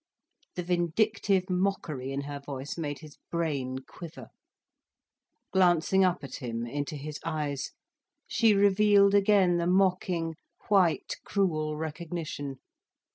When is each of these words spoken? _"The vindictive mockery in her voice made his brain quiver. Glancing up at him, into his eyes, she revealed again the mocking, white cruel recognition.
_"The 0.55 0.63
vindictive 0.63 1.47
mockery 1.47 2.11
in 2.11 2.21
her 2.21 2.39
voice 2.39 2.75
made 2.75 3.01
his 3.01 3.17
brain 3.29 3.83
quiver. 3.87 4.29
Glancing 5.53 6.03
up 6.03 6.23
at 6.23 6.37
him, 6.37 6.65
into 6.65 6.95
his 6.95 7.19
eyes, 7.23 7.69
she 8.27 8.55
revealed 8.55 9.13
again 9.13 9.57
the 9.57 9.67
mocking, 9.67 10.37
white 10.69 11.17
cruel 11.23 11.77
recognition. 11.77 12.55